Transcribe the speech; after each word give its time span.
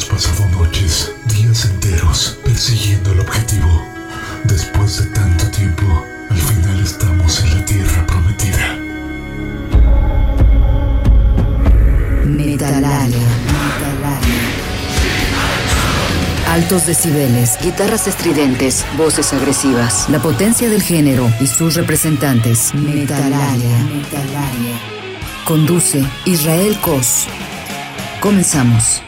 Hemos 0.00 0.24
pasado 0.24 0.48
noches, 0.48 1.12
días 1.26 1.66
enteros, 1.66 2.38
persiguiendo 2.42 3.12
el 3.12 3.20
objetivo. 3.20 3.84
Después 4.44 4.96
de 4.96 5.06
tanto 5.10 5.46
tiempo, 5.50 5.84
al 6.30 6.38
final 6.38 6.80
estamos 6.80 7.44
en 7.44 7.58
la 7.58 7.64
tierra 7.66 8.06
prometida. 8.06 8.78
Metalaria. 12.24 13.18
Altos 16.48 16.86
decibeles, 16.86 17.58
guitarras 17.62 18.08
estridentes, 18.08 18.86
voces 18.96 19.34
agresivas, 19.34 20.08
la 20.08 20.22
potencia 20.22 20.70
del 20.70 20.82
género 20.82 21.30
y 21.40 21.46
sus 21.46 21.74
representantes. 21.74 22.72
Metalaria. 22.72 23.86
Conduce 25.44 26.02
Israel 26.24 26.78
Cos. 26.80 27.26
Comenzamos. 28.20 29.02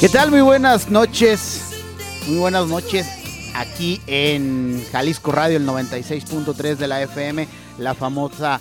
¿Qué 0.00 0.08
tal? 0.08 0.30
Muy 0.30 0.42
buenas 0.42 0.90
noches. 0.90 1.72
Muy 2.28 2.38
buenas 2.38 2.68
noches 2.68 3.04
aquí 3.56 4.00
en 4.06 4.80
Jalisco 4.92 5.32
Radio, 5.32 5.56
el 5.56 5.66
96.3 5.66 6.76
de 6.76 6.86
la 6.86 7.02
FM, 7.02 7.48
la 7.78 7.96
famosa 7.96 8.60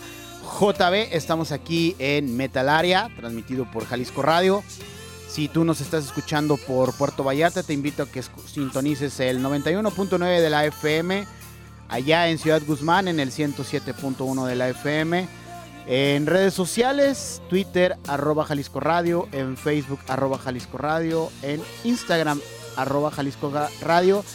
JB. 0.59 1.09
Estamos 1.11 1.51
aquí 1.51 1.95
en 1.99 2.35
Metalaria, 2.35 3.11
transmitido 3.15 3.69
por 3.69 3.85
Jalisco 3.85 4.23
Radio. 4.23 4.63
Si 5.29 5.47
tú 5.47 5.63
nos 5.63 5.79
estás 5.79 6.05
escuchando 6.05 6.57
por 6.57 6.93
Puerto 6.93 7.23
Vallarta, 7.23 7.61
te 7.61 7.73
invito 7.73 8.01
a 8.01 8.07
que 8.07 8.23
sintonices 8.51 9.19
el 9.19 9.44
91.9 9.44 10.41
de 10.41 10.49
la 10.49 10.66
FM, 10.66 11.27
allá 11.88 12.29
en 12.29 12.39
Ciudad 12.39 12.63
Guzmán, 12.66 13.07
en 13.07 13.19
el 13.19 13.29
107.1 13.29 14.44
de 14.47 14.55
la 14.55 14.69
FM 14.69 15.27
en 15.88 16.25
redes 16.25 16.53
sociales, 16.53 17.41
Twitter, 17.49 17.95
arroba 18.07 18.43
Jalisco 18.43 18.81
Radio, 18.81 19.30
en 19.31 19.55
Facebook, 19.55 20.02
arroba 20.09 20.38
Jalisco 20.38 20.77
Radio, 20.77 21.31
en 21.41 21.61
Instagram, 21.85 22.41
arroba 22.75 23.09
Jalisco 23.09 23.53
Radio. 23.81 24.25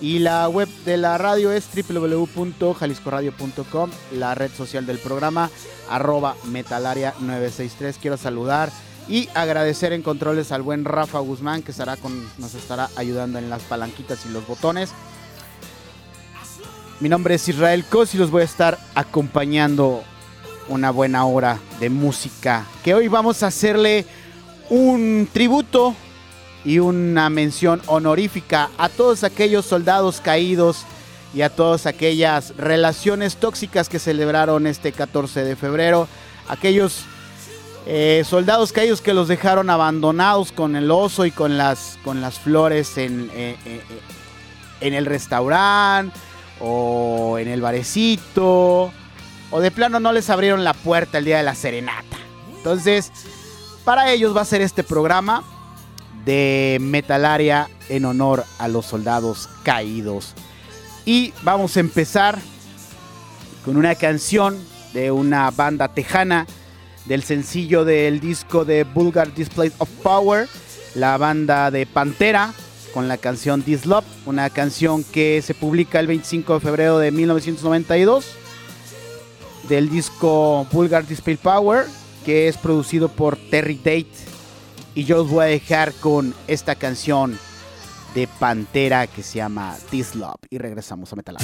Y 0.00 0.18
la 0.18 0.48
web 0.48 0.68
de 0.84 0.96
la 0.96 1.16
radio 1.16 1.52
es 1.52 1.68
www.jaliscoradio.com, 1.74 3.90
la 4.12 4.34
red 4.34 4.50
social 4.50 4.84
del 4.84 4.98
programa, 4.98 5.48
arroba 5.88 6.34
Metalaria963. 6.46 7.94
Quiero 8.02 8.16
saludar 8.16 8.72
y 9.08 9.28
agradecer 9.34 9.92
en 9.92 10.02
controles 10.02 10.50
al 10.50 10.62
buen 10.62 10.84
Rafa 10.84 11.20
Guzmán, 11.20 11.62
que 11.62 11.70
estará 11.70 11.96
con, 11.96 12.28
nos 12.38 12.54
estará 12.54 12.90
ayudando 12.96 13.38
en 13.38 13.48
las 13.48 13.62
palanquitas 13.62 14.26
y 14.26 14.30
los 14.30 14.44
botones. 14.46 14.90
Mi 16.98 17.08
nombre 17.08 17.36
es 17.36 17.48
Israel 17.48 17.84
Cos 17.88 18.14
y 18.14 18.18
los 18.18 18.30
voy 18.30 18.42
a 18.42 18.46
estar 18.46 18.78
acompañando 18.94 20.02
una 20.68 20.90
buena 20.90 21.24
hora 21.24 21.58
de 21.80 21.90
música. 21.90 22.64
Que 22.82 22.94
hoy 22.94 23.08
vamos 23.08 23.42
a 23.42 23.48
hacerle 23.48 24.06
un 24.68 25.28
tributo 25.32 25.94
y 26.64 26.80
una 26.80 27.30
mención 27.30 27.80
honorífica 27.86 28.70
a 28.76 28.88
todos 28.88 29.24
aquellos 29.24 29.66
soldados 29.66 30.20
caídos 30.20 30.84
y 31.32 31.42
a 31.42 31.50
todas 31.50 31.86
aquellas 31.86 32.56
relaciones 32.56 33.36
tóxicas 33.36 33.88
que 33.88 33.98
celebraron 33.98 34.66
este 34.66 34.92
14 34.92 35.44
de 35.44 35.54
febrero. 35.54 36.08
Aquellos 36.48 37.04
eh, 37.86 38.24
soldados 38.26 38.72
caídos 38.72 39.00
que 39.00 39.14
los 39.14 39.28
dejaron 39.28 39.70
abandonados 39.70 40.50
con 40.50 40.74
el 40.74 40.90
oso 40.90 41.24
y 41.24 41.30
con 41.30 41.56
las, 41.56 41.98
con 42.02 42.20
las 42.20 42.38
flores 42.38 42.98
en, 42.98 43.30
eh, 43.34 43.56
eh, 43.64 43.80
en 44.80 44.94
el 44.94 45.06
restaurante 45.06 46.18
o 46.58 47.38
en 47.38 47.48
el 47.48 47.60
barecito 47.60 48.92
o 49.50 49.60
de 49.60 49.70
plano 49.70 50.00
no 50.00 50.12
les 50.12 50.30
abrieron 50.30 50.64
la 50.64 50.74
puerta 50.74 51.18
el 51.18 51.24
día 51.24 51.38
de 51.38 51.42
la 51.42 51.54
serenata. 51.54 52.16
Entonces, 52.56 53.12
para 53.84 54.10
ellos 54.10 54.36
va 54.36 54.40
a 54.40 54.46
ser 54.46 54.60
este 54.60 54.82
programa 54.82 55.44
de 56.24 56.78
Metalaria 56.80 57.68
en 57.88 58.04
honor 58.04 58.44
a 58.58 58.68
los 58.68 58.86
soldados 58.86 59.48
caídos. 59.62 60.34
Y 61.04 61.32
vamos 61.42 61.76
a 61.76 61.80
empezar 61.80 62.38
con 63.64 63.76
una 63.76 63.94
canción 63.94 64.58
de 64.92 65.12
una 65.12 65.50
banda 65.50 65.88
tejana 65.88 66.46
del 67.04 67.22
sencillo 67.22 67.84
del 67.84 68.18
disco 68.18 68.64
de 68.64 68.82
Vulgar 68.82 69.32
Display 69.32 69.72
of 69.78 69.88
Power, 70.02 70.48
la 70.96 71.16
banda 71.16 71.70
de 71.70 71.86
Pantera, 71.86 72.52
con 72.92 73.06
la 73.06 73.18
canción 73.18 73.62
This 73.62 73.86
Love, 73.86 74.04
una 74.24 74.50
canción 74.50 75.04
que 75.04 75.42
se 75.42 75.54
publica 75.54 76.00
el 76.00 76.08
25 76.08 76.54
de 76.54 76.60
febrero 76.60 76.98
de 76.98 77.12
1992 77.12 78.24
del 79.68 79.88
disco 79.88 80.66
Vulgar 80.72 81.06
Display 81.06 81.36
Power, 81.36 81.86
que 82.24 82.48
es 82.48 82.56
producido 82.56 83.08
por 83.08 83.36
Terry 83.36 83.76
Date. 83.76 84.06
Y 84.94 85.04
yo 85.04 85.22
os 85.22 85.30
voy 85.30 85.44
a 85.44 85.48
dejar 85.48 85.92
con 85.94 86.34
esta 86.46 86.74
canción 86.74 87.38
de 88.14 88.26
Pantera 88.26 89.06
que 89.06 89.22
se 89.22 89.36
llama 89.36 89.76
This 89.90 90.14
Love. 90.14 90.40
Y 90.50 90.58
regresamos 90.58 91.12
a 91.12 91.16
Metal 91.16 91.36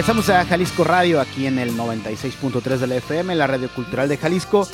Regresamos 0.00 0.30
a 0.30 0.46
Jalisco 0.46 0.82
Radio 0.82 1.20
aquí 1.20 1.44
en 1.44 1.58
el 1.58 1.76
96.3 1.76 2.78
de 2.78 2.86
la 2.86 2.96
FM, 2.96 3.34
la 3.34 3.46
radio 3.46 3.68
cultural 3.68 4.08
de 4.08 4.16
Jalisco. 4.16 4.66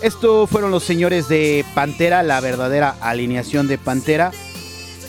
Esto 0.00 0.46
fueron 0.46 0.70
los 0.70 0.84
señores 0.84 1.28
de 1.28 1.66
Pantera, 1.74 2.22
la 2.22 2.40
verdadera 2.40 2.96
alineación 3.02 3.68
de 3.68 3.76
Pantera, 3.76 4.30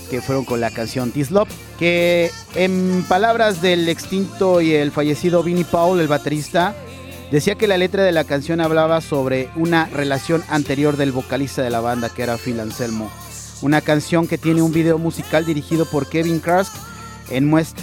que 0.10 0.20
fueron 0.22 0.44
con 0.44 0.60
la 0.60 0.72
canción 0.72 1.14
Tislop, 1.14 1.48
que 1.80 2.32
en 2.54 3.06
palabras 3.08 3.62
del 3.62 3.88
extinto 3.88 4.60
y 4.60 4.74
el 4.74 4.92
fallecido 4.92 5.42
Vinnie 5.42 5.64
Paul, 5.64 6.02
el 6.02 6.10
baterista, 6.10 6.76
decía 7.32 7.56
que 7.56 7.70
la 7.70 7.78
letra 7.78 8.04
de 8.04 8.12
la 8.12 8.26
canción 8.26 8.60
hablaba 8.60 9.00
sobre 9.00 9.50
una 9.56 9.86
relación 9.86 10.44
anterior 10.50 10.98
del 10.98 11.14
vocalista 11.14 11.62
de 11.62 11.70
la 11.70 11.80
banda, 11.80 12.10
que 12.10 12.24
era 12.24 12.38
Phil 12.38 12.60
Anselmo. 12.60 13.10
Una 13.62 13.80
canción 13.80 14.28
que 14.28 14.38
tiene 14.38 14.64
un 14.64 14.74
video 14.74 14.98
musical 14.98 15.46
dirigido 15.46 15.86
por 15.86 16.10
Kevin 16.10 16.42
Krask 16.42 16.91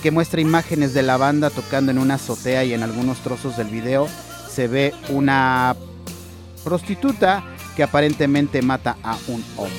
que 0.02 0.10
muestra 0.10 0.40
imágenes 0.40 0.92
de 0.92 1.02
la 1.02 1.16
banda 1.16 1.48
tocando 1.48 1.90
en 1.90 1.98
una 1.98 2.14
azotea 2.14 2.64
y 2.64 2.74
en 2.74 2.82
algunos 2.82 3.18
trozos 3.18 3.56
del 3.56 3.68
video 3.68 4.06
se 4.50 4.68
ve 4.68 4.94
una 5.08 5.74
prostituta 6.64 7.42
que 7.74 7.82
aparentemente 7.82 8.60
mata 8.60 8.98
a 9.02 9.16
un 9.28 9.42
hombre. 9.56 9.78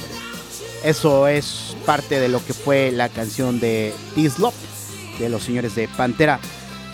Eso 0.84 1.28
es 1.28 1.76
parte 1.86 2.20
de 2.20 2.30
lo 2.30 2.44
que 2.44 2.54
fue 2.54 2.92
la 2.92 3.10
canción 3.10 3.60
de 3.60 3.94
Tislop 4.16 4.54
de 5.20 5.30
los 5.30 5.44
señores 5.44 5.76
de 5.76 5.88
Pantera. 5.88 6.40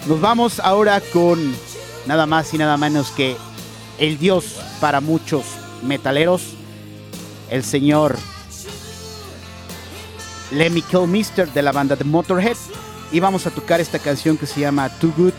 Nos 0.07 0.19
vamos 0.19 0.59
ahora 0.59 0.99
con 1.13 1.55
nada 2.07 2.25
más 2.25 2.53
y 2.53 2.57
nada 2.57 2.75
menos 2.75 3.11
que 3.11 3.37
el 3.99 4.17
dios 4.17 4.57
para 4.81 4.99
muchos 4.99 5.45
metaleros, 5.81 6.41
el 7.49 7.63
señor 7.63 8.17
Lemmy 10.55 10.81
Kilmister 10.81 11.51
de 11.51 11.61
la 11.61 11.71
banda 11.71 11.95
de 11.95 12.05
Motorhead. 12.05 12.57
Y 13.11 13.19
vamos 13.19 13.45
a 13.45 13.51
tocar 13.51 13.81
esta 13.81 13.99
canción 13.99 14.37
que 14.37 14.45
se 14.45 14.61
llama 14.61 14.89
Too 14.89 15.13
Good 15.15 15.33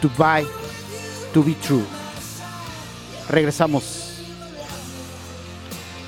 to 0.00 0.10
Buy 0.16 0.46
to 1.34 1.42
Be 1.42 1.54
True. 1.54 1.84
Regresamos 3.28 4.22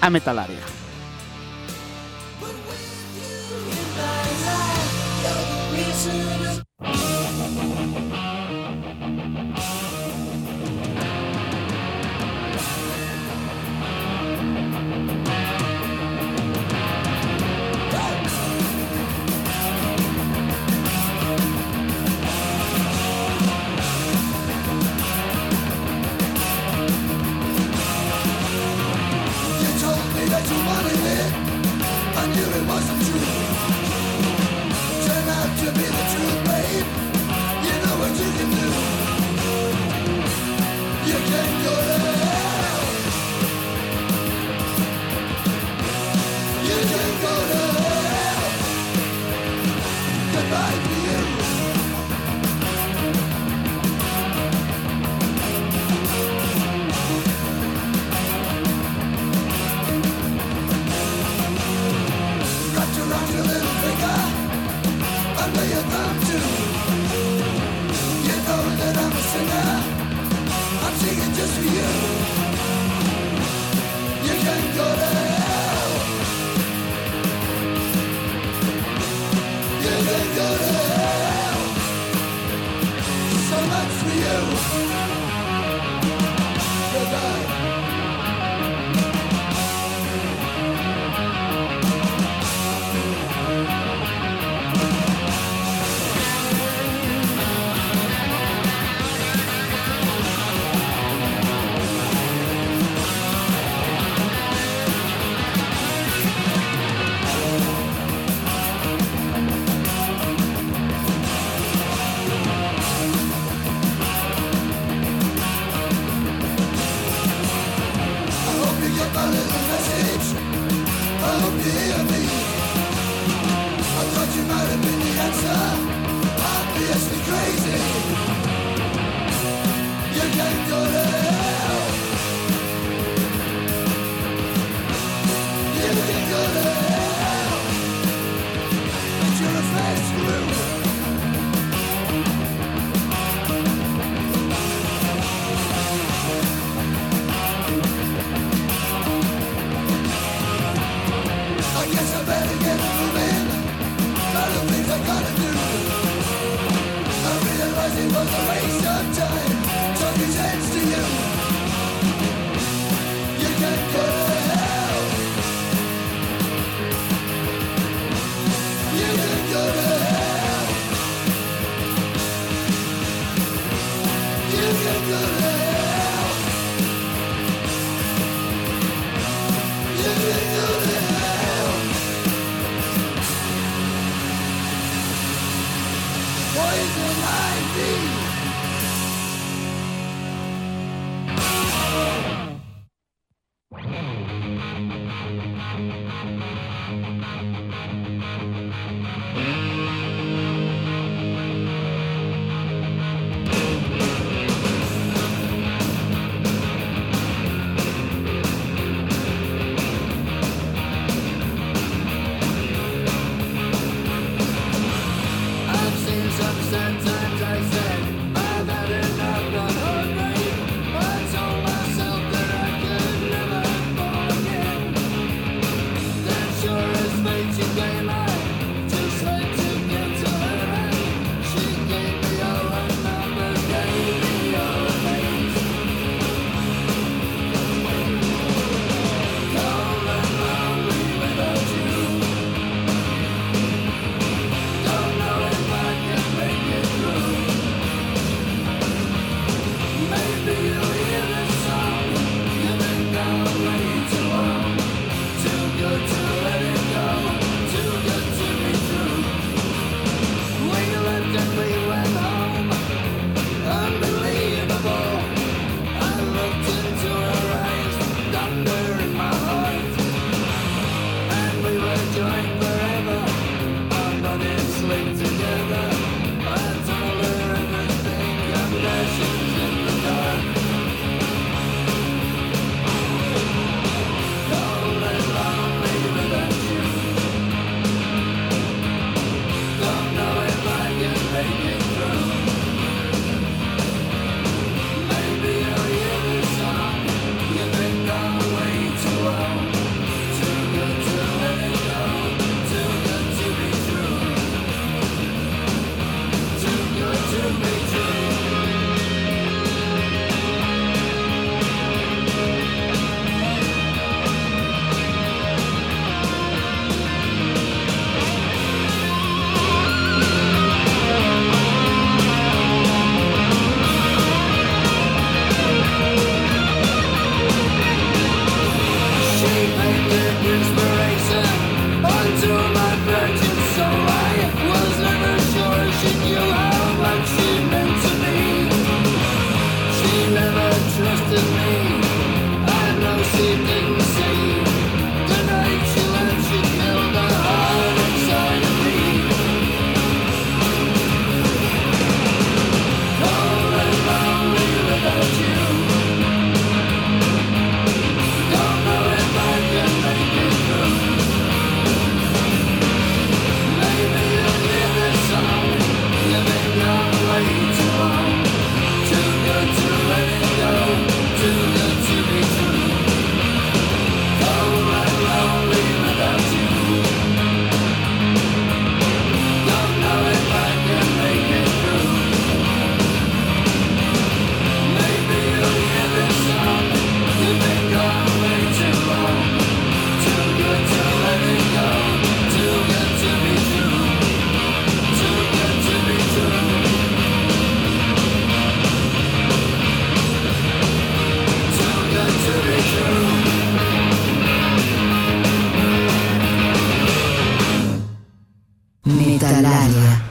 a 0.01 0.09
Metalaria. 0.09 0.80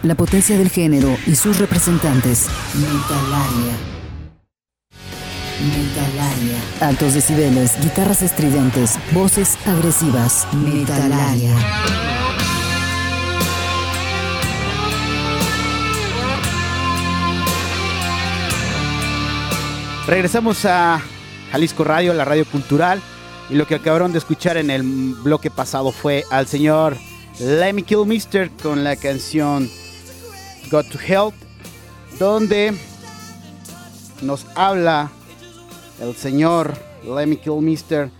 La 0.09 0.15
potencia 0.15 0.57
del 0.57 0.71
género 0.71 1.15
y 1.27 1.35
sus 1.35 1.59
representantes. 1.59 2.47
Metalaria. 2.73 3.77
Metalaria. 5.61 6.57
Altos 6.81 7.13
decibeles, 7.13 7.79
guitarras 7.79 8.23
estridentes, 8.23 8.97
voces 9.11 9.55
agresivas. 9.67 10.47
Metalaria. 10.51 11.55
Regresamos 20.07 20.65
a 20.65 21.03
Jalisco 21.51 21.83
Radio, 21.83 22.15
la 22.15 22.25
radio 22.25 22.45
cultural. 22.45 22.99
Y 23.51 23.53
lo 23.53 23.67
que 23.67 23.75
acabaron 23.75 24.11
de 24.11 24.17
escuchar 24.17 24.57
en 24.57 24.71
el 24.71 24.81
bloque 24.81 25.51
pasado 25.51 25.91
fue 25.91 26.23
al 26.31 26.47
señor 26.47 26.97
Lemmy 27.39 27.85
Mister 28.07 28.49
con 28.49 28.83
la 28.83 28.95
canción 28.95 29.69
Got 30.69 30.89
to 30.89 30.99
Health, 30.99 31.35
donde 32.19 32.73
nos 34.21 34.45
habla 34.55 35.11
el 36.01 36.15
señor 36.15 36.77
Lemmy 37.03 37.39
Mister 37.61 38.11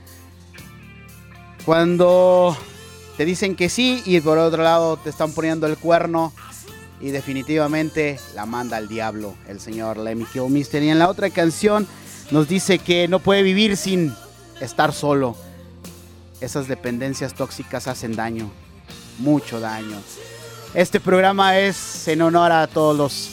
cuando 1.65 2.58
te 3.17 3.25
dicen 3.25 3.56
que 3.56 3.69
sí 3.69 4.02
y 4.06 4.19
por 4.21 4.38
otro 4.38 4.63
lado 4.63 4.97
te 4.97 5.10
están 5.10 5.32
poniendo 5.34 5.67
el 5.67 5.78
cuerno 5.78 6.34
y 7.02 7.12
definitivamente 7.12 8.19
la 8.34 8.45
manda 8.45 8.78
al 8.78 8.88
diablo 8.88 9.36
el 9.47 9.60
señor 9.60 9.97
Lemmy 9.97 10.25
Mister 10.49 10.82
y 10.82 10.89
en 10.89 10.99
la 10.99 11.10
otra 11.10 11.30
canción 11.30 11.88
nos 12.32 12.47
dice 12.47 12.80
que 12.80 13.08
no 13.08 13.19
puede 13.19 13.43
vivir 13.43 13.75
sin 13.75 14.13
estar 14.62 14.93
solo. 14.93 15.36
Esas 16.41 16.67
dependencias 16.67 17.34
tóxicas 17.34 17.88
hacen 17.88 18.15
daño, 18.15 18.49
mucho 19.17 19.60
daño. 19.60 19.97
Este 20.73 20.99
programa 20.99 21.58
es 21.58 22.08
en 22.08 22.21
honor 22.21 22.51
a 22.51 22.67
todos 22.67 22.95
los 22.95 23.29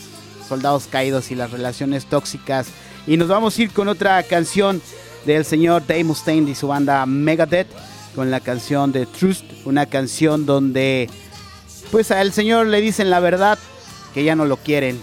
soldados 0.48 0.88
caídos 0.90 1.30
y 1.30 1.34
las 1.34 1.50
relaciones 1.50 2.06
tóxicas. 2.06 2.68
Y 3.06 3.18
nos 3.18 3.28
vamos 3.28 3.58
a 3.58 3.62
ir 3.62 3.72
con 3.72 3.88
otra 3.88 4.22
canción 4.22 4.80
del 5.26 5.44
señor 5.44 5.86
Dave 5.86 6.04
Mustaine 6.04 6.50
y 6.50 6.54
su 6.54 6.68
banda 6.68 7.04
Megadeth, 7.04 7.68
con 8.14 8.30
la 8.30 8.40
canción 8.40 8.90
de 8.90 9.04
Trust, 9.04 9.44
una 9.66 9.84
canción 9.84 10.46
donde 10.46 11.10
pues 11.90 12.10
al 12.10 12.32
señor 12.32 12.66
le 12.68 12.80
dicen 12.80 13.10
la 13.10 13.20
verdad, 13.20 13.58
que 14.14 14.24
ya 14.24 14.34
no 14.34 14.46
lo 14.46 14.56
quieren 14.56 15.00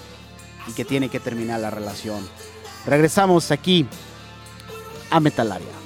y 0.67 0.73
que 0.73 0.85
tiene 0.85 1.09
que 1.09 1.19
terminar 1.19 1.59
la 1.59 1.69
relación. 1.69 2.27
Regresamos 2.87 3.51
aquí 3.51 3.85
a 5.11 5.19
Metalaria. 5.19 5.82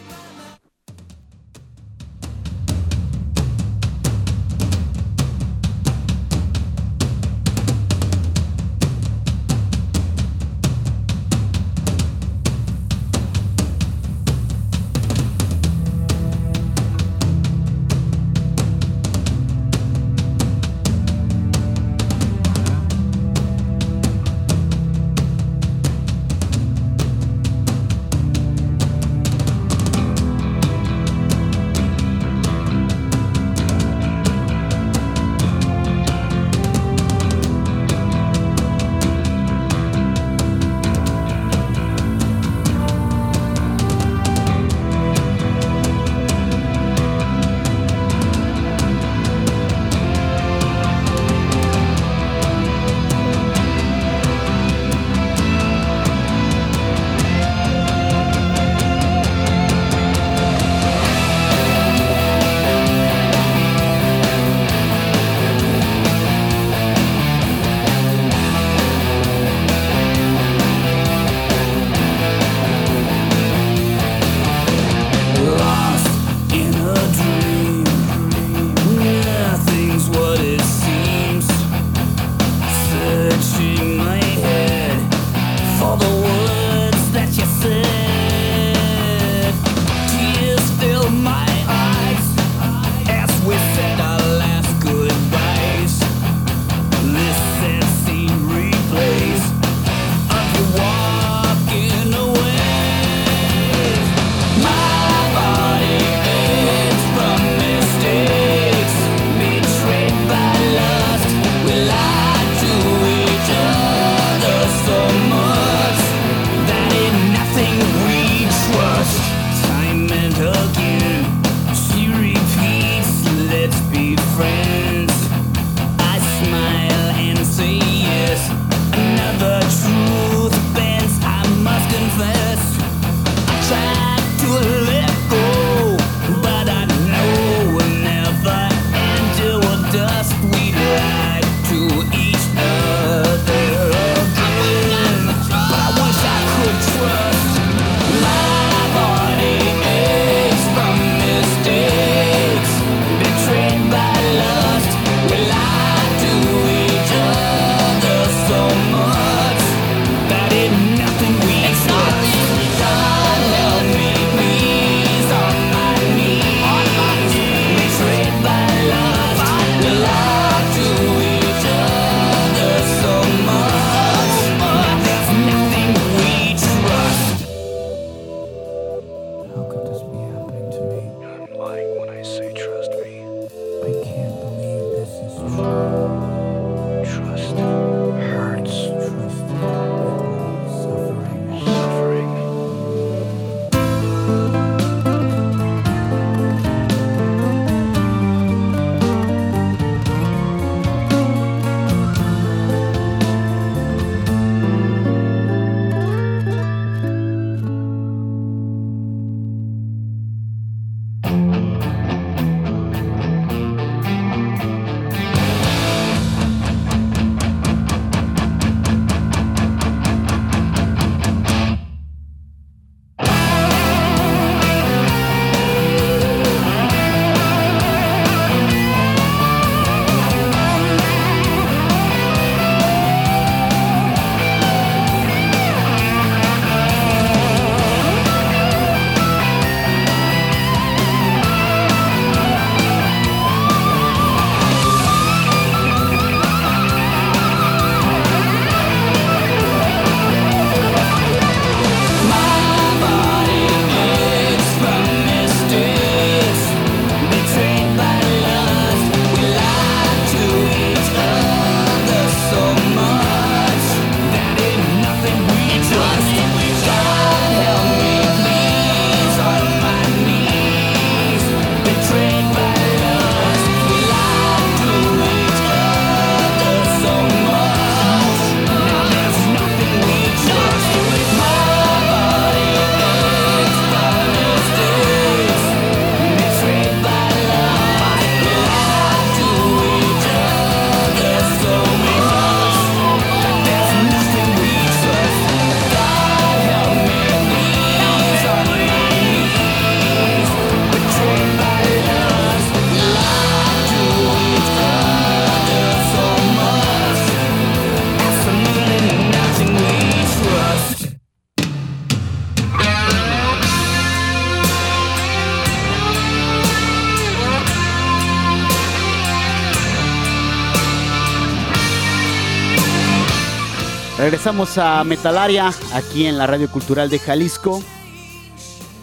Regresamos 324.18 324.80
a 324.80 325.04
Metalaria, 325.04 325.72
aquí 325.94 326.26
en 326.26 326.40
la 326.40 326.48
Radio 326.48 326.72
Cultural 326.72 327.08
de 327.08 327.20
Jalisco. 327.20 327.84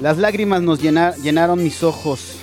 Las 0.00 0.18
lágrimas 0.18 0.60
nos 0.60 0.80
llenaron 0.82 1.62
mis 1.62 1.84
ojos. 1.84 2.38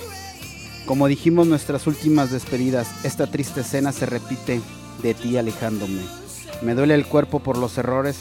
Como 0.86 1.06
dijimos 1.06 1.46
nuestras 1.46 1.86
últimas 1.86 2.30
despedidas, 2.30 2.88
esta 3.04 3.26
triste 3.26 3.60
escena 3.60 3.92
se 3.92 4.06
repite 4.06 4.62
de 5.02 5.12
ti 5.12 5.36
alejándome. 5.36 6.00
Me 6.62 6.74
duele 6.74 6.94
el 6.94 7.04
cuerpo 7.04 7.40
por 7.40 7.58
los 7.58 7.76
errores, 7.76 8.16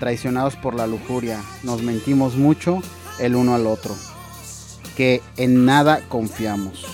traicionados 0.00 0.56
por 0.56 0.74
la 0.74 0.86
lujuria. 0.86 1.38
Nos 1.62 1.82
mentimos 1.82 2.36
mucho 2.36 2.80
el 3.20 3.36
uno 3.36 3.54
al 3.54 3.66
otro, 3.66 3.94
que 4.96 5.20
en 5.36 5.66
nada 5.66 6.00
confiamos. 6.08 6.86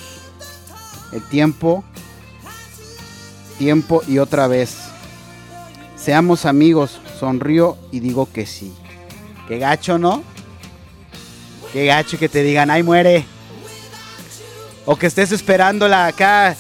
El 1.13 1.23
tiempo, 1.29 1.85
tiempo 3.57 4.03
y 4.09 4.19
otra 4.19 4.49
vez 4.49 4.88
Seamos 6.09 6.47
amigos, 6.47 7.03
sonrío 7.21 7.77
y 7.93 8.01
digo 8.01 8.33
que 8.33 8.47
sí. 8.47 8.73
Qué 9.47 9.59
gacho, 9.59 9.99
¿no? 9.99 10.25
Qué 11.71 11.85
gacho 11.85 12.19
que 12.19 12.31
te 12.31 12.43
digan, 12.43 12.71
ay, 12.71 12.83
muere. 12.83 13.27
O 14.87 14.97
que 14.97 15.07
estés 15.07 15.33
esperándola 15.33 16.07
acá 16.07 16.57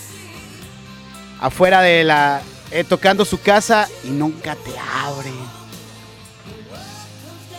afuera 1.41 1.81
de 1.81 2.05
la. 2.05 2.43
Eh, 2.71 2.85
tocando 2.85 3.25
su 3.25 3.41
casa 3.41 3.89
y 4.05 4.09
nunca 4.09 4.55
te 4.55 4.73
abre. 4.79 5.33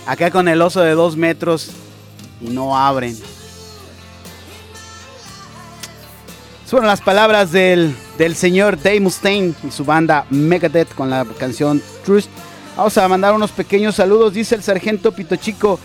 Acá 0.06 0.30
con 0.30 0.48
el 0.48 0.62
oso 0.62 0.82
de 0.82 0.92
dos 0.92 1.18
metros 1.18 1.72
y 2.40 2.50
no 2.52 2.78
abren. 2.78 3.18
Fueron 6.70 6.88
las 6.88 7.02
palabras 7.02 7.52
del, 7.52 7.96
señor 8.36 8.78
Dave 8.80 9.00
Mustaine 9.00 9.56
y 9.68 9.72
su 9.72 9.84
banda 9.84 10.28
Megadeth 10.30 10.94
con 10.94 11.10
la 11.10 11.26
canción 11.26 11.82
Trust. 12.06 12.30
Vamos 12.78 12.96
a 13.00 13.08
mandar 13.08 13.34
unos 13.34 13.50
pequeños 13.50 13.96
saludos. 13.96 14.36
Dice 14.36 14.54
el 14.54 14.62
sargento 14.62 15.12
Pito 15.12 15.36
Chico. 15.36 15.80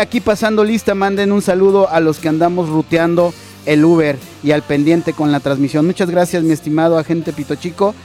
Aquí 0.00 0.20
pasando 0.20 0.62
lista, 0.62 0.94
manden 0.94 1.32
un 1.32 1.42
saludo 1.42 1.90
a 1.90 1.98
los 1.98 2.20
que 2.20 2.28
andamos 2.28 2.68
ruteando 2.68 3.34
el 3.66 3.84
Uber 3.84 4.16
y 4.44 4.52
al 4.52 4.62
pendiente 4.62 5.12
con 5.12 5.32
la 5.32 5.40
transmisión. 5.40 5.84
Muchas 5.84 6.08
gracias, 6.08 6.44
mi 6.44 6.52
estimado 6.52 6.98
agente 6.98 7.32
Pito 7.32 7.56
Chico. 7.56 7.96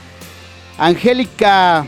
Angélica, 0.76 1.86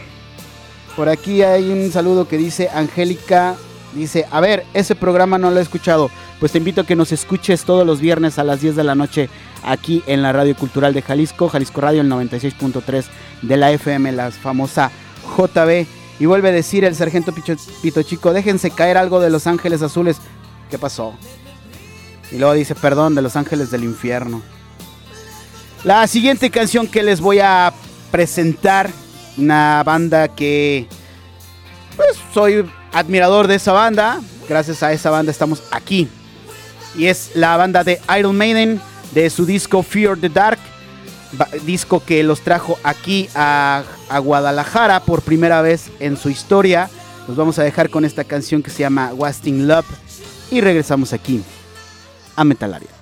por 0.94 1.08
aquí 1.08 1.42
hay 1.42 1.70
un 1.70 1.90
saludo 1.90 2.28
que 2.28 2.38
dice 2.38 2.68
Angélica, 2.72 3.56
dice, 3.94 4.26
a 4.30 4.40
ver, 4.40 4.64
ese 4.74 4.94
programa 4.94 5.38
no 5.38 5.50
lo 5.50 5.58
he 5.58 5.62
escuchado. 5.62 6.08
Pues 6.38 6.52
te 6.52 6.58
invito 6.58 6.82
a 6.82 6.86
que 6.86 6.96
nos 6.96 7.12
escuches 7.12 7.64
todos 7.64 7.86
los 7.86 8.00
viernes 8.00 8.38
a 8.38 8.44
las 8.44 8.60
10 8.60 8.76
de 8.76 8.84
la 8.84 8.94
noche 8.94 9.30
aquí 9.64 10.02
en 10.06 10.20
la 10.20 10.32
Radio 10.32 10.54
Cultural 10.54 10.92
de 10.92 11.00
Jalisco, 11.00 11.48
Jalisco 11.48 11.80
Radio, 11.80 12.02
el 12.02 12.10
96.3 12.10 13.04
de 13.42 13.56
la 13.56 13.72
FM, 13.72 14.12
la 14.12 14.30
famosa 14.30 14.90
JB. 15.36 15.86
Y 16.18 16.26
vuelve 16.26 16.50
a 16.50 16.52
decir 16.52 16.84
el 16.84 16.94
sargento 16.94 17.32
Pito 17.32 18.02
Chico, 18.02 18.32
déjense 18.32 18.70
caer 18.70 18.96
algo 18.96 19.20
de 19.20 19.30
Los 19.30 19.46
Ángeles 19.46 19.82
Azules. 19.82 20.18
¿Qué 20.70 20.78
pasó? 20.78 21.14
Y 22.30 22.38
luego 22.38 22.54
dice, 22.54 22.74
perdón, 22.74 23.14
de 23.14 23.22
Los 23.22 23.36
Ángeles 23.36 23.70
del 23.70 23.84
Infierno. 23.84 24.42
La 25.84 26.06
siguiente 26.06 26.50
canción 26.50 26.86
que 26.86 27.02
les 27.02 27.20
voy 27.20 27.38
a 27.40 27.72
presentar, 28.10 28.90
una 29.38 29.82
banda 29.84 30.28
que 30.28 30.88
pues 31.96 32.18
soy 32.32 32.66
admirador 32.92 33.46
de 33.46 33.54
esa 33.56 33.72
banda. 33.72 34.20
Gracias 34.48 34.82
a 34.82 34.92
esa 34.92 35.10
banda 35.10 35.32
estamos 35.32 35.62
aquí. 35.70 36.08
Y 36.96 37.06
es 37.06 37.32
la 37.34 37.56
banda 37.56 37.84
de 37.84 38.00
Iron 38.18 38.36
Maiden 38.36 38.80
de 39.12 39.30
su 39.30 39.46
disco 39.46 39.82
Fear 39.82 40.18
the 40.18 40.28
Dark, 40.28 40.58
disco 41.64 42.02
que 42.04 42.22
los 42.22 42.40
trajo 42.40 42.78
aquí 42.82 43.28
a, 43.34 43.84
Guadalajara 44.22 45.00
por 45.00 45.22
primera 45.22 45.62
vez 45.62 45.90
en 46.00 46.16
su 46.16 46.30
historia. 46.30 46.88
Nos 47.28 47.36
vamos 47.36 47.58
a 47.58 47.62
dejar 47.62 47.90
con 47.90 48.04
esta 48.04 48.24
canción 48.24 48.62
que 48.62 48.70
se 48.70 48.80
llama 48.80 49.12
Wasting 49.12 49.66
Love 49.66 49.86
y 50.50 50.60
regresamos 50.60 51.12
aquí 51.12 51.42
a 52.36 52.44
Metalaria. 52.44 52.95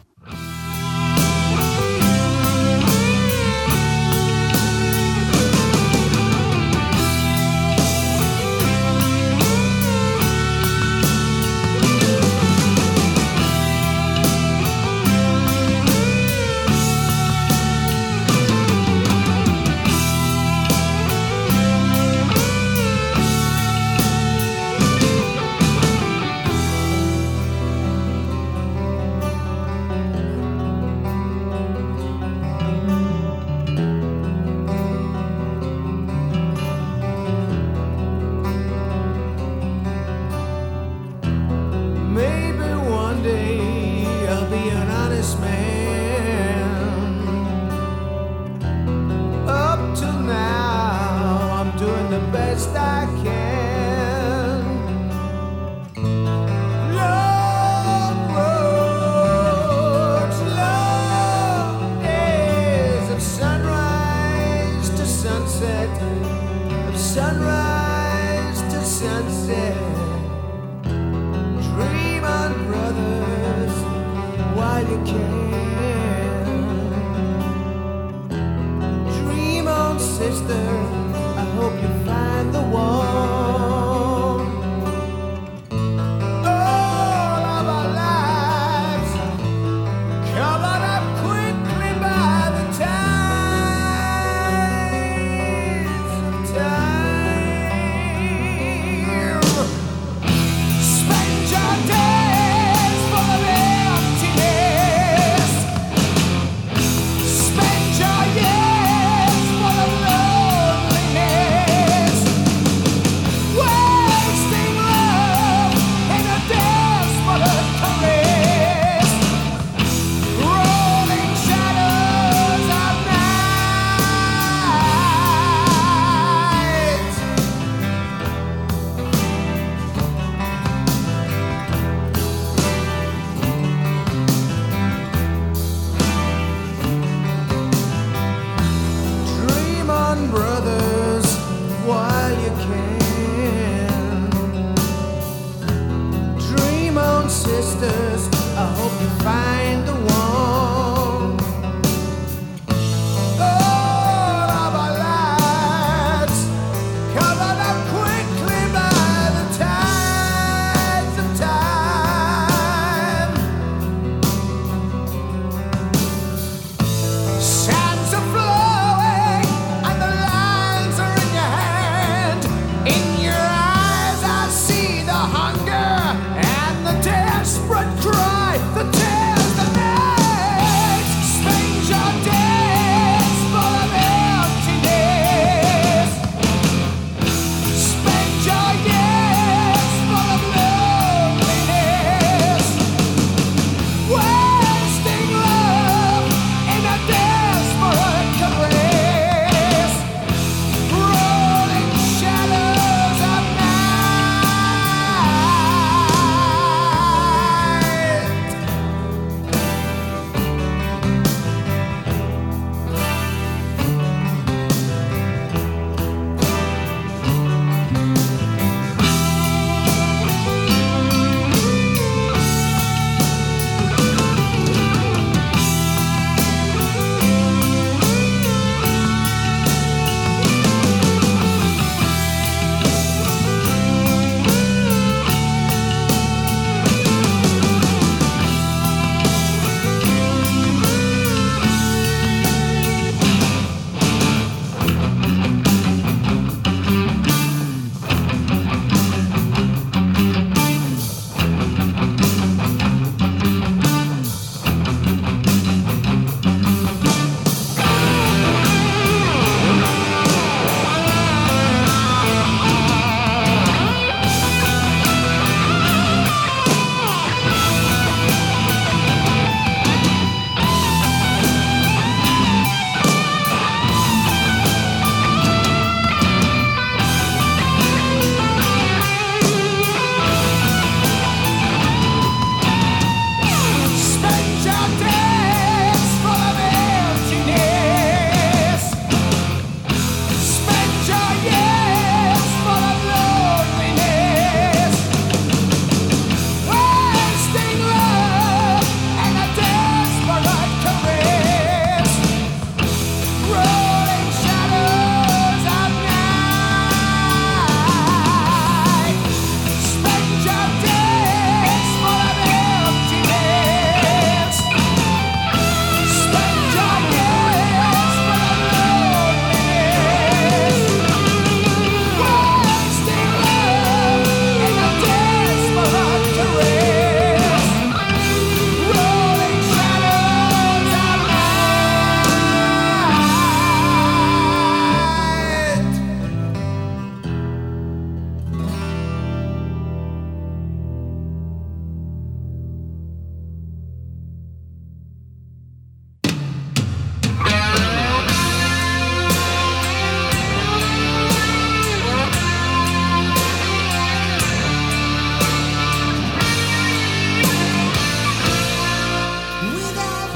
sister 80.30 81.03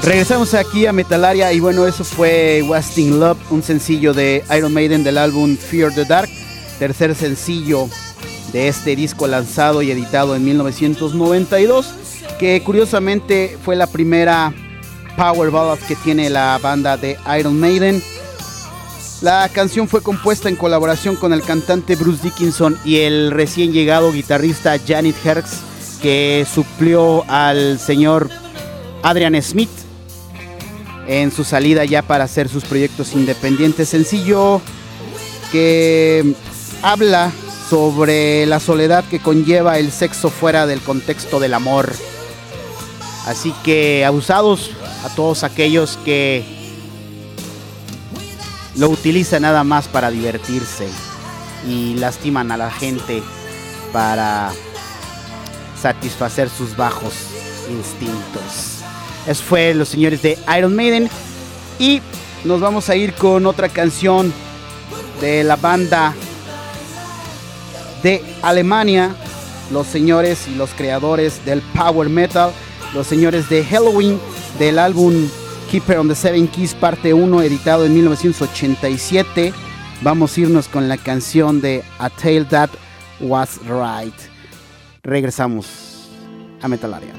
Regresamos 0.09 0.55
aquí 0.55 0.87
a 0.87 0.91
Metalaria 0.91 1.53
y 1.53 1.59
bueno, 1.59 1.85
eso 1.85 2.03
fue 2.03 2.63
Wasting 2.67 3.19
Love, 3.19 3.37
un 3.51 3.61
sencillo 3.61 4.11
de 4.11 4.43
Iron 4.57 4.73
Maiden 4.73 5.03
del 5.03 5.19
álbum 5.19 5.55
Fear 5.55 5.93
the 5.93 6.03
Dark, 6.03 6.27
tercer 6.79 7.13
sencillo 7.13 7.87
de 8.51 8.69
este 8.69 8.95
disco 8.95 9.27
lanzado 9.27 9.83
y 9.83 9.91
editado 9.91 10.35
en 10.35 10.43
1992, 10.45 11.93
que 12.39 12.59
curiosamente 12.63 13.55
fue 13.63 13.75
la 13.75 13.85
primera 13.85 14.51
power 15.15 15.51
ballad 15.51 15.77
que 15.87 15.95
tiene 15.95 16.31
la 16.31 16.57
banda 16.57 16.97
de 16.97 17.15
Iron 17.37 17.59
Maiden. 17.59 18.01
La 19.21 19.47
canción 19.53 19.87
fue 19.87 20.01
compuesta 20.01 20.49
en 20.49 20.55
colaboración 20.55 21.17
con 21.17 21.33
el 21.33 21.43
cantante 21.43 21.95
Bruce 21.95 22.23
Dickinson 22.23 22.79
y 22.83 23.01
el 23.01 23.29
recién 23.29 23.73
llegado 23.73 24.11
guitarrista 24.11 24.75
Janet 24.79 25.23
Herx, 25.23 25.59
que 26.01 26.47
suplió 26.51 27.29
al 27.29 27.77
señor 27.77 28.31
Adrian 29.03 29.39
Smith 29.43 29.69
en 31.09 31.31
su 31.31 31.43
salida 31.43 31.85
ya 31.85 32.03
para 32.03 32.25
hacer 32.25 32.49
sus 32.49 32.63
proyectos 32.65 33.13
independientes. 33.13 33.89
Sencillo 33.89 34.61
que 35.51 36.35
habla 36.83 37.31
sobre 37.67 38.45
la 38.45 38.59
soledad 38.59 39.03
que 39.05 39.19
conlleva 39.19 39.79
el 39.79 39.91
sexo 39.91 40.29
fuera 40.29 40.67
del 40.67 40.81
contexto 40.81 41.39
del 41.39 41.55
amor. 41.55 41.91
Así 43.25 43.53
que 43.63 44.05
abusados 44.05 44.69
a 45.03 45.09
todos 45.15 45.43
aquellos 45.43 45.97
que 46.05 46.43
lo 48.75 48.89
utilizan 48.89 49.41
nada 49.41 49.63
más 49.63 49.87
para 49.87 50.11
divertirse 50.11 50.87
y 51.67 51.95
lastiman 51.95 52.51
a 52.51 52.57
la 52.57 52.69
gente 52.69 53.23
para 53.91 54.51
satisfacer 55.81 56.49
sus 56.49 56.77
bajos 56.77 57.13
instintos. 57.67 58.78
Eso 59.27 59.43
fue 59.43 59.73
los 59.73 59.89
señores 59.89 60.21
de 60.21 60.37
Iron 60.57 60.75
Maiden. 60.75 61.09
Y 61.77 62.01
nos 62.43 62.59
vamos 62.59 62.89
a 62.89 62.95
ir 62.95 63.13
con 63.13 63.45
otra 63.45 63.69
canción 63.69 64.33
de 65.21 65.43
la 65.43 65.55
banda 65.55 66.13
de 68.03 68.23
Alemania, 68.41 69.15
los 69.71 69.87
señores 69.87 70.47
y 70.47 70.55
los 70.55 70.71
creadores 70.71 71.45
del 71.45 71.61
power 71.61 72.09
metal, 72.09 72.51
los 72.93 73.07
señores 73.07 73.49
de 73.49 73.63
Halloween 73.65 74.19
del 74.57 74.79
álbum 74.79 75.27
Keeper 75.69 75.99
on 75.99 76.07
the 76.07 76.15
Seven 76.15 76.47
Keys 76.47 76.73
parte 76.73 77.13
1 77.13 77.41
editado 77.43 77.85
en 77.85 77.93
1987. 77.93 79.53
Vamos 80.01 80.35
a 80.35 80.39
irnos 80.39 80.67
con 80.67 80.87
la 80.87 80.97
canción 80.97 81.61
de 81.61 81.83
A 81.99 82.09
Tale 82.09 82.45
That 82.45 82.69
Was 83.19 83.59
Right. 83.67 84.15
Regresamos 85.03 86.09
a 86.61 86.67
Metalaria. 86.67 87.18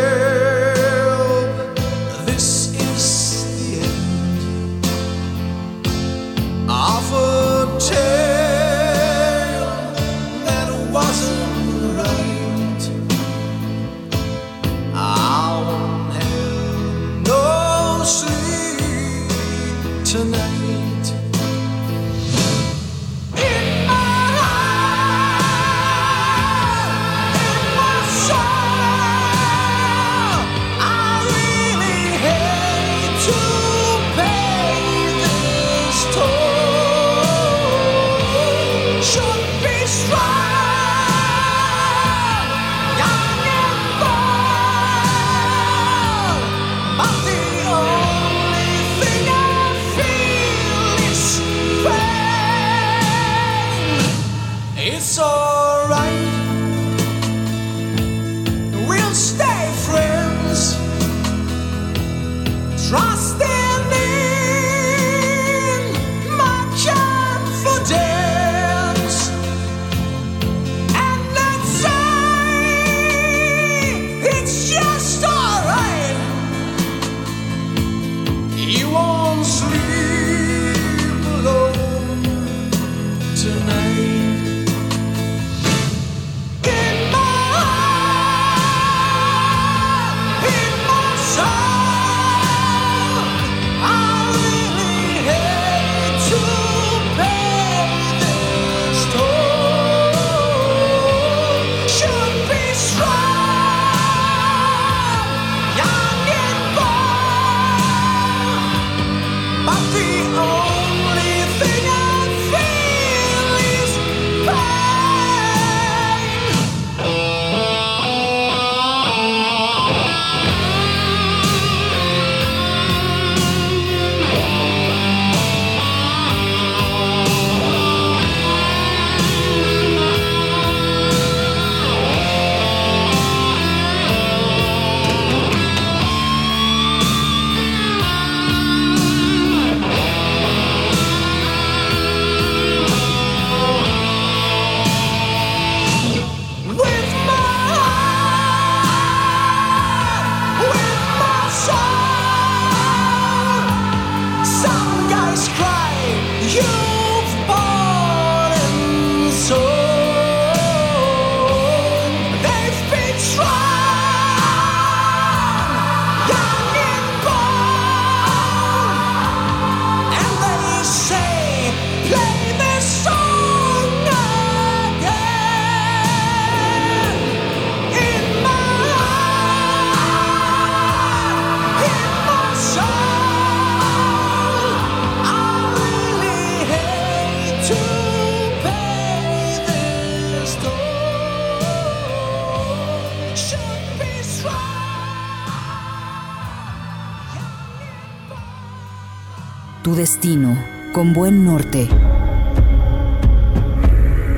tu 199.91 199.97
destino 199.97 200.57
con 200.93 201.11
buen 201.11 201.43
norte. 201.43 201.85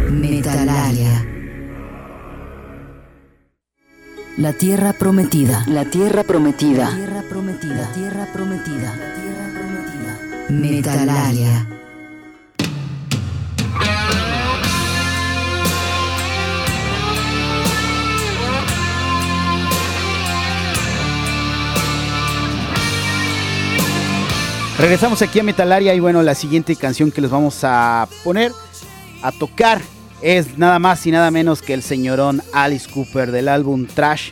Metalaria. 0.10 1.26
La 4.38 4.54
tierra 4.54 4.94
prometida. 4.94 5.64
La 5.68 5.86
tierra 5.86 6.24
prometida. 6.24 6.90
La 6.90 6.96
tierra 6.96 7.22
prometida. 7.30 7.76
La 7.76 7.94
tierra 7.94 8.28
prometida. 8.34 8.96
La 8.96 9.14
tierra 9.14 9.48
prometida. 9.54 10.50
Metalaria. 10.50 11.73
Regresamos 24.78 25.22
aquí 25.22 25.40
a 25.40 25.44
Metalaria 25.44 25.94
y 25.94 26.00
bueno, 26.00 26.24
la 26.24 26.34
siguiente 26.34 26.76
canción 26.76 27.12
que 27.12 27.22
les 27.22 27.30
vamos 27.30 27.60
a 27.64 28.08
poner 28.24 28.52
a 29.22 29.32
tocar 29.32 29.82
es 30.22 30.58
nada 30.58 30.80
más 30.80 31.06
y 31.06 31.12
nada 31.12 31.30
menos 31.32 31.62
que 31.62 31.74
el 31.74 31.84
señorón 31.84 32.42
Alice 32.54 32.90
Cooper 32.90 33.32
del 33.32 33.50
álbum 33.50 33.86
Trash, 33.86 34.32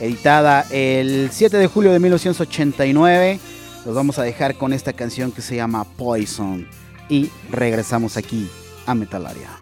editada 0.00 0.64
el 0.70 1.28
7 1.30 1.56
de 1.58 1.66
julio 1.66 1.92
de 1.92 1.98
1989. 1.98 3.38
Los 3.84 3.94
vamos 3.94 4.18
a 4.18 4.22
dejar 4.22 4.56
con 4.56 4.72
esta 4.72 4.92
canción 4.92 5.30
que 5.30 5.42
se 5.42 5.56
llama 5.56 5.84
Poison 5.84 6.66
y 7.08 7.30
regresamos 7.50 8.16
aquí 8.16 8.48
a 8.86 8.94
Metalaria. 8.94 9.61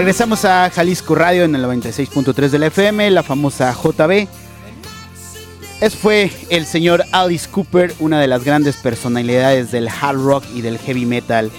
Regresamos 0.00 0.46
a 0.46 0.70
Jalisco 0.70 1.14
Radio 1.14 1.44
en 1.44 1.54
el 1.54 1.62
96.3 1.62 2.48
de 2.48 2.58
la 2.58 2.68
FM, 2.68 3.10
la 3.10 3.22
famosa 3.22 3.70
JB. 3.70 4.26
Es 5.82 5.94
fue 5.94 6.32
el 6.48 6.64
señor 6.64 7.04
Alice 7.12 7.46
Cooper, 7.50 7.94
una 8.00 8.18
de 8.18 8.26
las 8.26 8.42
grandes 8.42 8.78
personalidades 8.78 9.70
del 9.70 9.90
hard 9.90 10.16
rock 10.16 10.44
y 10.54 10.62
del 10.62 10.78
heavy 10.78 11.04
metal 11.04 11.50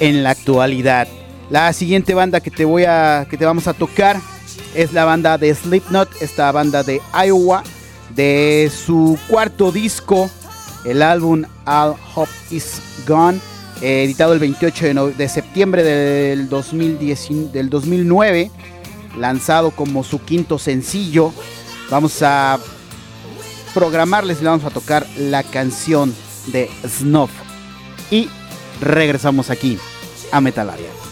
en 0.00 0.24
la 0.24 0.30
actualidad. 0.30 1.06
La 1.48 1.72
siguiente 1.72 2.12
banda 2.14 2.40
que 2.40 2.50
te 2.50 2.64
voy 2.64 2.86
a 2.86 3.24
que 3.30 3.36
te 3.36 3.44
vamos 3.44 3.68
a 3.68 3.72
tocar 3.72 4.16
es 4.74 4.92
la 4.92 5.04
banda 5.04 5.38
de 5.38 5.54
Slipknot, 5.54 6.08
esta 6.22 6.50
banda 6.50 6.82
de 6.82 7.00
Iowa 7.24 7.62
de 8.16 8.68
su 8.84 9.16
cuarto 9.28 9.70
disco, 9.70 10.28
el 10.84 11.02
álbum 11.02 11.44
All 11.66 11.94
Hope 12.16 12.32
Is 12.50 12.80
Gone 13.06 13.38
eh, 13.80 14.04
editado 14.04 14.32
el 14.32 14.38
28 14.38 15.12
de, 15.12 15.28
septiembre 15.28 15.82
del, 15.82 16.48
2010, 16.48 17.52
del 17.52 17.70
2009, 17.70 18.50
lanzado 19.18 19.70
como 19.70 20.04
su 20.04 20.20
quinto 20.20 20.58
sencillo. 20.58 21.32
Vamos 21.90 22.22
a 22.22 22.58
programarles 23.74 24.40
y 24.40 24.44
vamos 24.44 24.64
a 24.64 24.70
tocar 24.70 25.06
la 25.18 25.42
canción 25.42 26.14
de 26.46 26.70
Snuff. 26.86 27.30
Y 28.10 28.28
regresamos 28.80 29.50
aquí 29.50 29.78
a 30.32 30.40
Metalaria. 30.40 31.03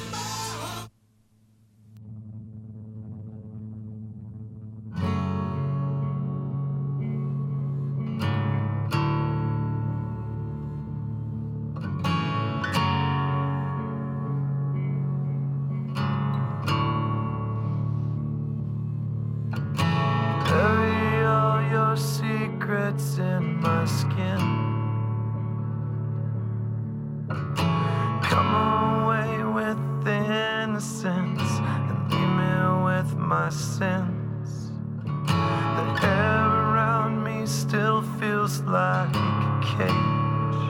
Come 28.23 28.55
away 28.55 29.43
with 29.45 29.79
innocence 30.07 31.43
and 31.71 32.11
leave 32.11 32.33
me 32.41 32.55
with 32.85 33.17
my 33.17 33.49
sins. 33.51 34.71
The 35.07 35.87
air 36.03 36.47
around 36.47 37.23
me 37.25 37.47
still 37.47 38.03
feels 38.19 38.61
like 38.63 39.15
a 39.15 39.61
cage. 39.63 40.63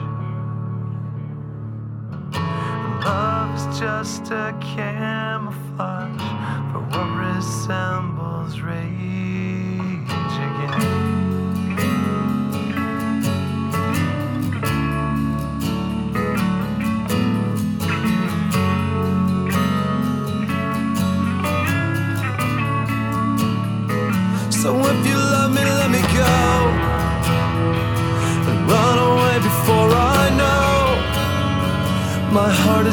Love's 3.05 3.79
just 3.79 4.31
a 4.31 4.55
can. 4.61 5.32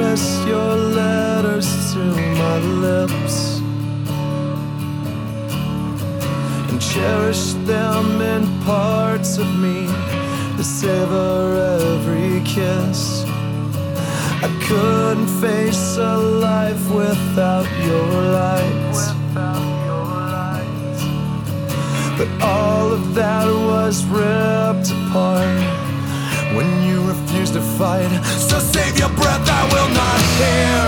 press 0.00 0.46
your 0.46 0.76
letters 0.76 1.68
to 1.92 1.98
my 2.42 2.58
lips 2.86 3.36
and 6.70 6.80
cherish 6.80 7.52
them 7.72 8.06
in 8.22 8.42
parts 8.64 9.36
of 9.36 9.48
me 9.64 9.86
to 10.56 10.64
savor 10.64 11.40
every 11.82 12.40
kiss. 12.46 13.24
I 14.46 14.50
couldn't 14.66 15.30
face 15.44 15.98
a 15.98 16.16
life 16.48 16.84
without 17.02 17.68
your 17.88 18.10
lights. 18.40 19.02
But 22.18 22.30
all 22.42 22.92
of 22.92 23.14
that 23.14 23.46
was 23.70 24.04
ripped 24.06 24.90
apart 24.92 25.79
refuse 27.10 27.50
to 27.50 27.60
fight. 27.60 28.10
So 28.38 28.58
save 28.60 28.96
your 28.98 29.10
breath, 29.10 29.46
I 29.60 29.62
will 29.74 29.90
not 30.02 30.18
hear. 30.38 30.78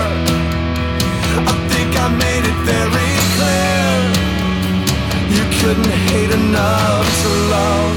I 1.50 1.54
think 1.72 1.90
I 1.98 2.06
made 2.26 2.44
it 2.46 2.58
very 2.62 3.12
clear. 3.34 3.90
You 5.34 5.44
couldn't 5.58 5.94
hate 6.10 6.30
enough 6.30 7.06
to 7.22 7.30
love. 7.56 7.96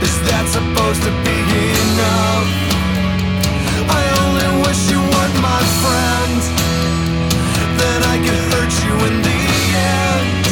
Is 0.00 0.16
that 0.28 0.44
supposed 0.48 1.02
to 1.04 1.12
be 1.26 1.38
enough? 1.84 2.48
I 4.00 4.02
only 4.24 4.48
wish 4.64 4.80
you 4.88 5.00
weren't 5.12 5.38
my 5.44 5.62
friend. 5.84 6.40
Then 7.80 8.00
I 8.14 8.16
could 8.24 8.42
hurt 8.52 8.74
you 8.86 8.94
in 9.08 9.16
the 9.28 9.40
end. 10.08 10.44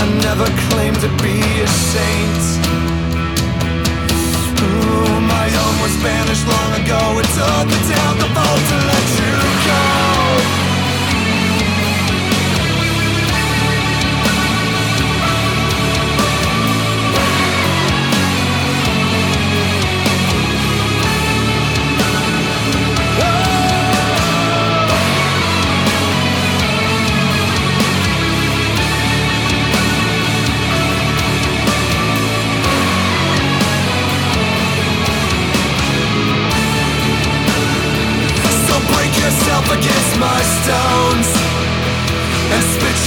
I 0.00 0.02
never 0.26 0.48
claimed 0.70 1.00
to 1.04 1.10
be 1.20 1.36
a 1.60 1.68
saint. 1.92 2.95
My 5.34 5.46
home 5.48 5.78
was 5.82 5.94
banished 6.02 6.46
long 6.46 6.70
ago. 6.82 7.00
It 7.20 7.28
took 7.38 7.66
the 7.72 7.80
down 7.88 8.14
the 8.18 8.30
boat 8.36 8.62
to 8.70 8.76
let 8.90 9.06
you. 9.20 9.45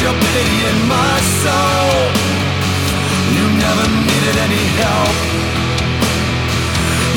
your 0.02 0.14
pity 0.14 0.50
in 0.72 0.78
my 0.88 1.16
soul. 1.44 2.00
You 3.36 3.46
never 3.60 3.86
needed 4.08 4.36
any 4.48 4.66
help. 4.80 5.16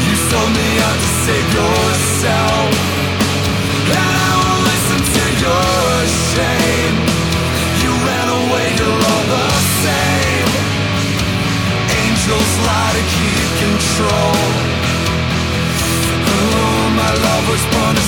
You 0.02 0.14
sold 0.28 0.50
me 0.50 0.68
out 0.86 0.98
to 1.04 1.10
save 1.22 1.48
yourself. 1.58 2.70
And 3.86 4.14
I 4.26 4.32
won't 4.42 4.62
listen 4.66 5.00
to 5.14 5.24
your 5.46 5.70
shame. 6.34 6.96
You 7.82 7.90
ran 8.08 8.28
away, 8.40 8.66
you're 8.78 9.02
all 9.10 9.26
the 9.30 9.48
same. 9.86 10.50
Angels 12.02 12.52
lie 12.66 12.92
to 12.98 13.04
keep 13.14 13.48
control. 13.62 14.38
Oh, 16.34 16.82
my 16.98 17.12
love 17.26 17.44
was 17.46 17.62
born 17.70 17.94
to 17.94 18.04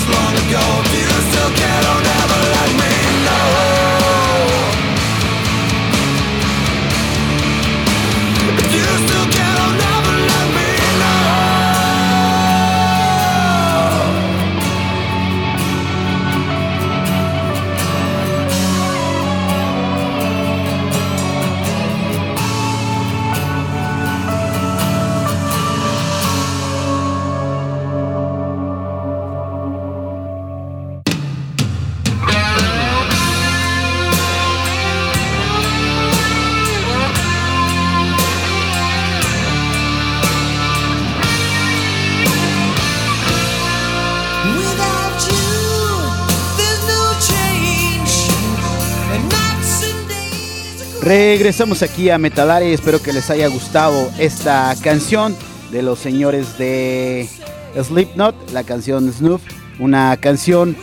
Regresamos 51.35 51.83
aquí 51.83 52.11
a 52.11 52.17
Metalaria 52.17 52.69
y 52.69 52.75
espero 52.75 53.03
que 53.03 53.13
les 53.13 53.29
haya 53.29 53.49
gustado 53.49 54.09
esta 54.21 54.73
canción 54.81 55.35
de 55.73 55.83
los 55.83 55.99
señores 55.99 56.59
de 56.59 57.29
Slipknot, 57.75 58.53
la 58.53 58.63
canción 58.63 59.13
Snuff, 59.13 59.43
una 59.81 60.17
canción 60.19 60.77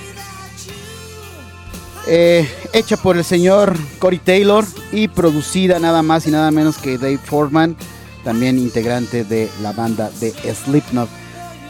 eh, 2.05 2.45
hecha 2.73 2.97
por 2.97 3.15
el 3.15 3.23
señor 3.23 3.77
Cory 3.97 4.17
Taylor 4.17 4.65
y 4.91 5.07
producida 5.07 5.79
nada 5.79 6.01
más 6.03 6.27
y 6.27 6.31
nada 6.31 6.51
menos 6.51 6.77
que 6.77 6.97
Dave 6.97 7.17
Foreman, 7.17 7.77
también 8.25 8.59
integrante 8.59 9.23
de 9.23 9.49
la 9.61 9.71
banda 9.71 10.11
de 10.19 10.33
Slipknot. 10.53 11.07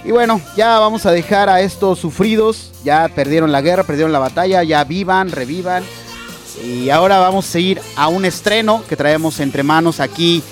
Y 0.03 0.09
bueno, 0.09 0.41
ya 0.57 0.79
vamos 0.79 1.05
a 1.05 1.11
dejar 1.11 1.49
a 1.49 1.61
estos 1.61 1.99
sufridos, 1.99 2.71
ya 2.83 3.07
perdieron 3.09 3.51
la 3.51 3.61
guerra, 3.61 3.83
perdieron 3.83 4.11
la 4.11 4.17
batalla, 4.17 4.63
ya 4.63 4.83
vivan, 4.85 5.29
revivan 5.29 5.83
y 6.63 6.89
ahora 6.89 7.19
vamos 7.19 7.53
a 7.53 7.59
ir 7.59 7.81
a 7.95 8.07
un 8.07 8.25
estreno 8.25 8.83
que 8.87 8.95
traemos 8.95 9.39
entre 9.39 9.63
manos 9.63 9.99
aquí 9.99 10.43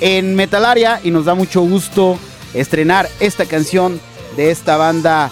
en 0.00 0.34
Metalaria 0.34 1.00
y 1.02 1.10
nos 1.10 1.24
da 1.24 1.34
mucho 1.34 1.62
gusto 1.62 2.18
estrenar 2.54 3.08
esta 3.20 3.46
canción 3.46 4.00
de 4.36 4.50
esta 4.50 4.76
banda 4.76 5.30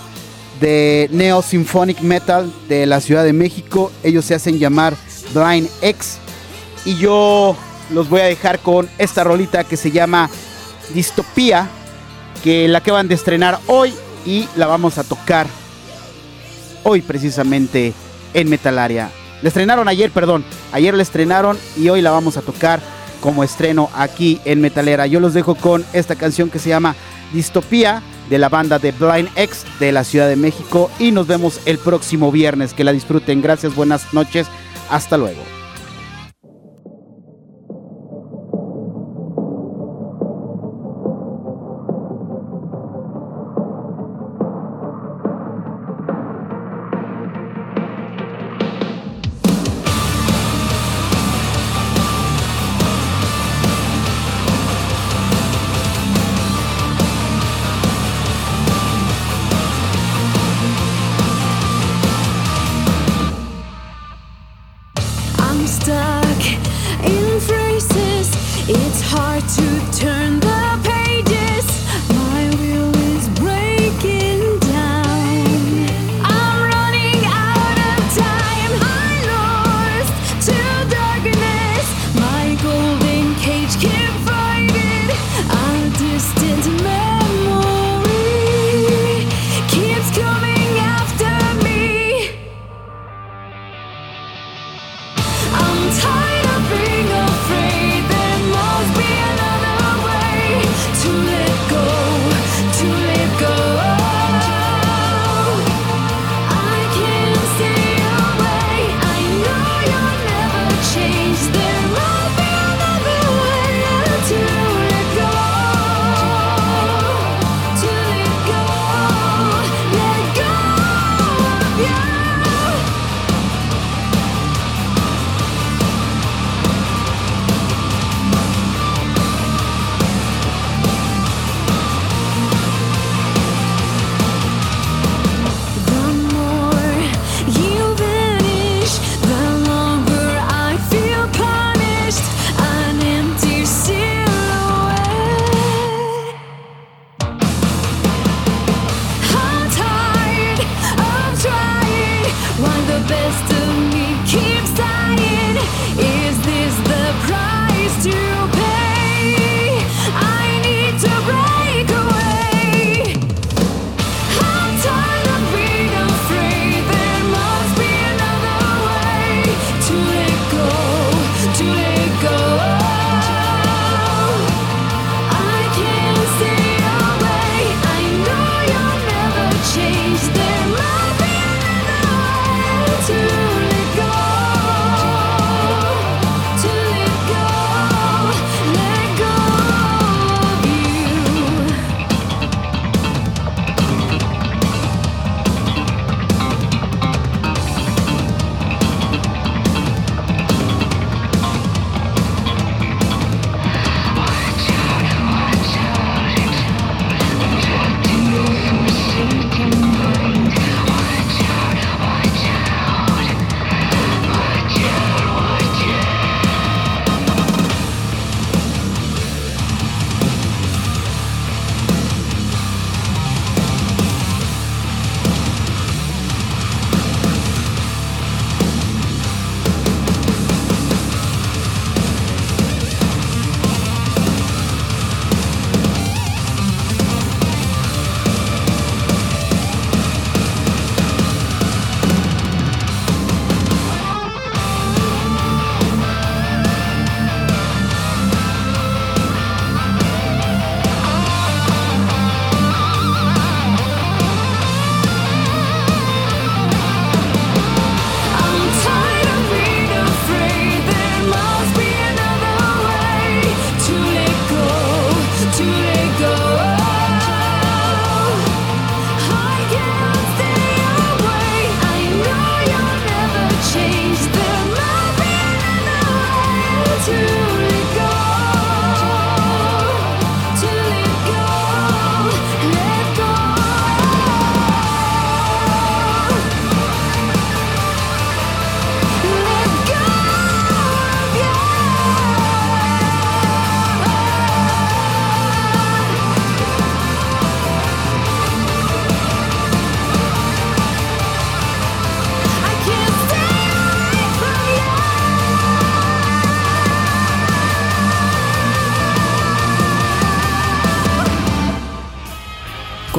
de 0.61 1.09
Neo 1.13 1.43
Symphonic 1.43 2.01
Metal 2.01 2.53
de 2.69 2.87
la 2.87 3.01
Ciudad 3.01 3.25
de 3.25 3.33
México. 3.33 3.91
Ellos 4.03 4.25
se 4.25 4.35
hacen 4.35 4.59
llamar 4.59 4.95
Blind 5.35 5.69
X 5.83 6.19
y 6.85 6.97
yo 6.97 7.57
los 7.91 8.09
voy 8.09 8.21
a 8.21 8.25
dejar 8.25 8.61
con 8.61 8.89
esta 8.99 9.25
rolita 9.25 9.65
que 9.65 9.77
se 9.77 9.91
llama 9.91 10.31
Distopía 10.95 11.69
que 12.43 12.69
la 12.69 12.79
acaban 12.79 13.09
de 13.09 13.15
estrenar 13.15 13.59
hoy 13.67 13.93
y 14.25 14.49
la 14.57 14.67
vamos 14.67 14.99
a 14.99 15.05
tocar 15.05 15.47
hoy 16.85 17.03
precisamente 17.03 17.93
en 18.35 18.49
Metalaria. 18.49 19.11
Le 19.43 19.49
estrenaron 19.49 19.89
ayer, 19.89 20.11
perdón. 20.11 20.45
Ayer 20.73 20.95
le 20.95 21.03
estrenaron 21.03 21.59
y 21.77 21.89
hoy 21.89 22.03
la 22.03 22.11
vamos 22.11 22.37
a 22.37 22.43
tocar 22.43 22.81
como 23.21 23.45
estreno 23.45 23.91
aquí 23.95 24.41
en 24.45 24.61
Metalera. 24.61 25.07
Yo 25.07 25.21
los 25.21 25.35
dejo 25.35 25.55
con 25.55 25.85
esta 25.93 26.17
canción 26.17 26.51
que 26.51 26.59
se 26.59 26.71
llama 26.71 26.95
Distopía 27.33 28.03
de 28.29 28.39
la 28.39 28.49
banda 28.49 28.79
de 28.79 28.93
Blind 28.93 29.29
X 29.37 29.65
de 29.79 29.93
la 29.93 30.05
Ciudad 30.05 30.29
de 30.29 30.37
México 30.37 30.91
y 30.99 31.11
nos 31.13 31.27
vemos 31.27 31.61
el 31.67 31.79
próximo 31.79 32.33
viernes. 32.33 32.75
Que 32.75 32.85
la 32.85 32.93
disfruten. 32.93 33.43
Gracias, 33.43 33.75
buenas 33.75 34.13
noches. 34.13 34.47
Hasta 34.89 35.17
luego. 35.17 35.60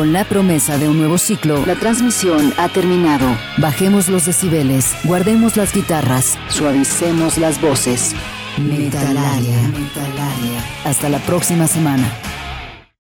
Con 0.02 0.14
la 0.14 0.26
promesa 0.26 0.80
de 0.80 0.90
un 0.90 0.98
nuevo 0.98 1.20
ciclo, 1.20 1.64
la 1.68 1.76
transmisión 1.76 2.56
ha 2.58 2.70
terminado. 2.70 3.38
Bajemos 3.58 4.10
los 4.10 4.26
decibeles, 4.26 4.96
guardemos 5.04 5.58
las 5.58 5.76
guitarras, 5.76 6.40
suavicemos 6.50 7.38
las 7.38 7.62
voces. 7.62 8.16
Metalaria. 8.58 9.62
Metalaria. 9.68 10.66
Hasta 10.86 11.08
la 11.08 11.20
próxima 11.20 11.68
semana. 11.68 12.12